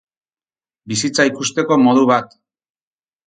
Bizitza 0.93 1.25
ikusteko 1.31 1.77
modu 1.83 2.05
bat. 2.13 2.33